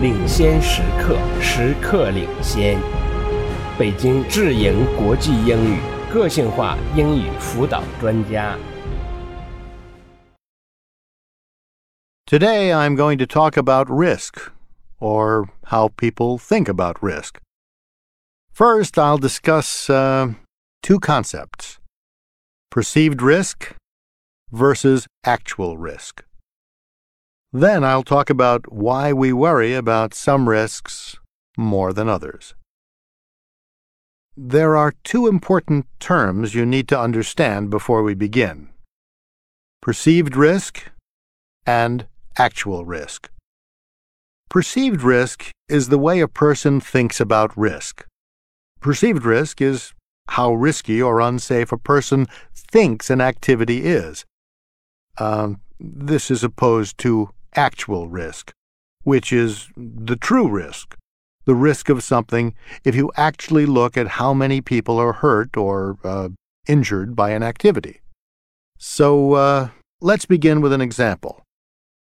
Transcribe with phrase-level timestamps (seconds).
[0.00, 2.78] 领先时刻，时刻领先。
[3.78, 5.78] 北京智盈国际英语
[6.12, 8.56] 个性化英语辅导专家。
[12.26, 14.50] Today I'm going to talk about risk,
[14.98, 17.38] or how people think about risk.
[18.52, 20.34] First, I'll discuss uh,
[20.82, 21.78] two concepts
[22.70, 23.74] perceived risk
[24.50, 26.24] versus actual risk.
[27.52, 31.16] Then I'll talk about why we worry about some risks
[31.56, 32.54] more than others.
[34.36, 38.68] There are two important terms you need to understand before we begin
[39.80, 40.90] perceived risk
[41.64, 42.06] and
[42.36, 43.30] actual risk.
[44.50, 48.04] Perceived risk is the way a person thinks about risk.
[48.80, 49.94] Perceived risk is
[50.30, 54.24] how risky or unsafe a person thinks an activity is.
[55.16, 58.52] Um, this is opposed to actual risk,
[59.02, 60.96] which is the true risk,
[61.44, 65.98] the risk of something if you actually look at how many people are hurt or
[66.04, 66.28] uh,
[66.66, 68.00] injured by an activity.
[68.78, 69.68] So uh,
[70.00, 71.42] let's begin with an example.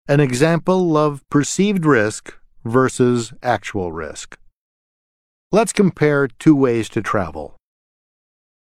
[0.09, 2.34] An example of perceived risk
[2.65, 4.39] versus actual risk.
[5.51, 7.56] Let's compare two ways to travel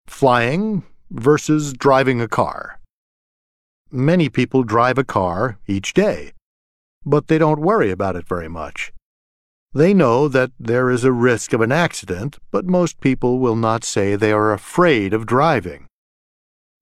[0.06, 2.80] flying versus driving a car.
[3.90, 6.32] Many people drive a car each day,
[7.04, 8.92] but they don't worry about it very much.
[9.74, 13.84] They know that there is a risk of an accident, but most people will not
[13.84, 15.86] say they are afraid of driving.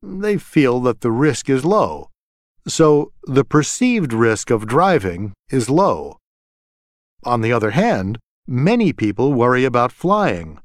[0.02, 2.08] They feel that the risk is low,
[2.66, 6.18] so the perceived risk of driving is low.
[7.22, 10.58] On the other hand, many people worry about flying.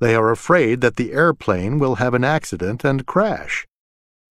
[0.00, 3.66] They are afraid that the airplane will have an accident and crash.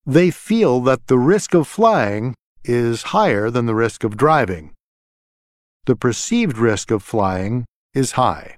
[0.06, 4.73] They feel that the risk of flying is higher than the risk of driving.
[5.86, 8.58] The perceived risk of flying is high.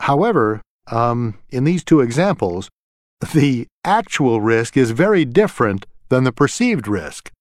[0.00, 2.68] However, um, in these two examples,
[3.34, 7.32] the actual risk is very different than the perceived risk.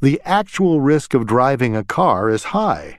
[0.00, 2.98] The actual risk of driving a car is high.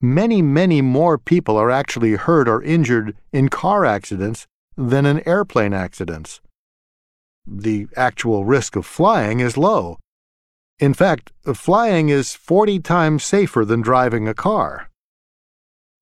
[0.00, 4.46] Many, many more people are actually hurt or injured in car accidents
[4.76, 6.40] than in airplane accidents.
[7.46, 9.98] The actual risk of flying is low.
[10.78, 14.90] In fact, flying is 40 times safer than driving a car.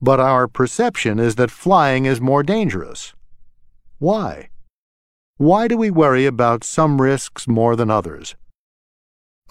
[0.00, 3.14] But our perception is that flying is more dangerous.
[3.98, 4.50] Why?
[5.36, 8.34] Why do we worry about some risks more than others?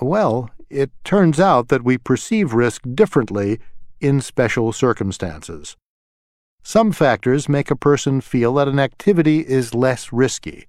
[0.02, 3.60] Well, it turns out that we perceive risk differently
[4.02, 5.78] in special circumstances.
[6.64, 10.68] Some factors make a person feel that an activity is less risky.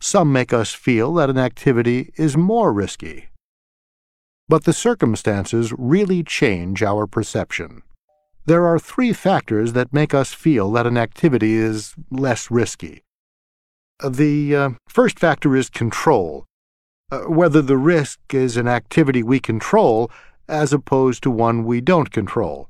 [0.00, 3.28] Some make us feel that an activity is more risky.
[4.48, 7.82] But the circumstances really change our perception.
[8.46, 13.02] There are three factors that make us feel that an activity is less risky.
[14.04, 16.44] The uh, first factor is control,
[17.10, 20.10] uh, whether the risk is an activity we control
[20.48, 22.68] as opposed to one we don't control.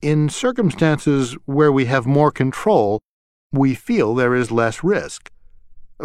[0.00, 3.00] In circumstances where we have more control,
[3.52, 5.30] we feel there is less risk.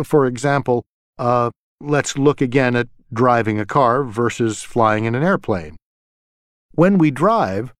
[0.03, 0.85] For example,
[1.19, 5.75] uh, let's look again at driving a car versus flying in an airplane.
[6.73, 7.73] When we drive,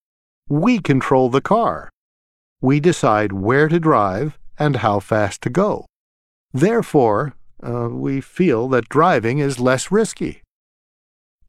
[0.49, 1.89] we control the car.
[2.61, 5.85] We decide where to drive and how fast to go.
[6.53, 10.41] Therefore, uh, we feel that driving is less risky.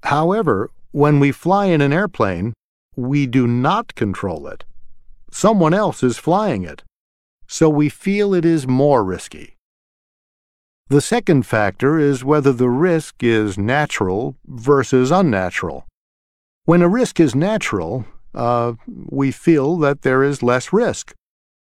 [0.02, 2.52] However, when we fly in an airplane,
[2.96, 4.64] we do not control it.
[5.30, 6.82] Someone else is flying it,
[7.46, 9.55] so we feel it is more risky.
[10.88, 15.84] The second factor is whether the risk is natural versus unnatural.
[16.64, 21.12] When a risk is natural, uh, we feel that there is less risk.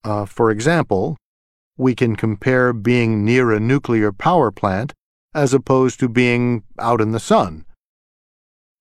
[0.03, 1.16] Uh, for example,
[1.78, 4.94] we can compare being near a nuclear power plant
[5.35, 7.66] as opposed to being out in the sun.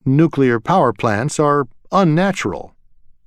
[0.07, 2.75] Nuclear power plants are unnatural.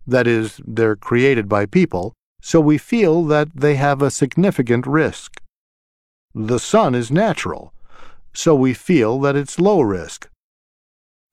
[0.08, 5.40] That is, they're created by people, so we feel that they have a significant risk.
[6.38, 7.74] The sun is natural,
[8.34, 10.28] so we feel that it's low risk.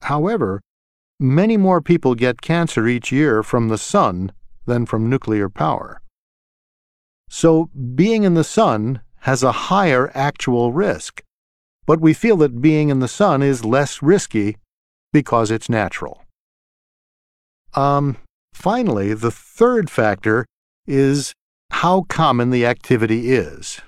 [0.03, 0.61] However,
[1.19, 4.31] many more people get cancer each year from the sun
[4.65, 6.01] than from nuclear power.
[7.29, 11.21] So, being in the sun has a higher actual risk,
[11.85, 14.55] but we feel that being in the sun is less risky
[15.11, 16.23] because it's natural.
[17.73, 18.15] Um,
[18.53, 20.45] finally, the third factor
[20.87, 21.33] is
[21.71, 23.81] how common the activity is.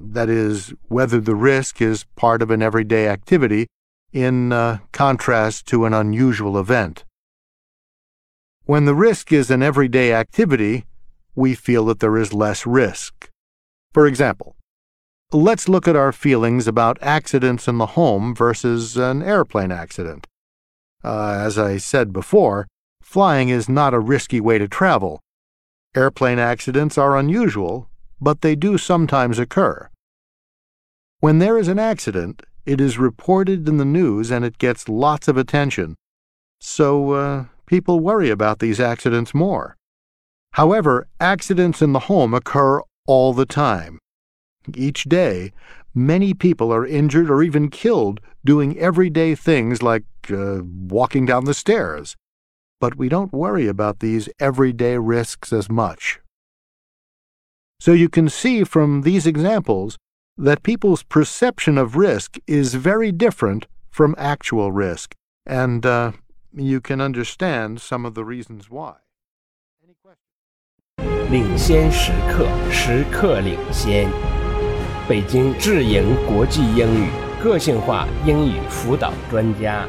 [0.00, 3.66] That is, whether the risk is part of an everyday activity
[4.12, 7.04] in uh, contrast to an unusual event.
[8.64, 10.84] When the risk is an everyday activity,
[11.34, 13.28] we feel that there is less risk.
[13.92, 14.54] For example,
[15.32, 20.26] let's look at our feelings about accidents in the home versus an airplane accident.
[21.02, 22.66] Uh, as I said before,
[23.02, 25.20] flying is not a risky way to travel.
[25.94, 27.88] Airplane accidents are unusual,
[28.20, 29.88] but they do sometimes occur.
[31.20, 35.26] When there is an accident, it is reported in the news and it gets lots
[35.26, 35.96] of attention.
[36.60, 39.76] So, uh, people worry about these accidents more.
[40.52, 43.98] However, accidents in the home occur all the time.
[44.74, 45.52] Each day,
[45.94, 51.54] many people are injured or even killed doing everyday things like uh, walking down the
[51.54, 52.16] stairs.
[52.80, 56.20] But we don't worry about these everyday risks as much.
[57.79, 59.97] So you can see from these examples
[60.37, 65.13] that people's perception of risk is very different from actual risk,
[65.45, 66.13] and uh,
[66.55, 68.95] you can understand some of the reasons why.
[71.29, 74.09] 领先时刻，时刻领先。
[75.07, 77.09] 北京智盈国际英语
[77.41, 79.87] 个性化英语辅导专家。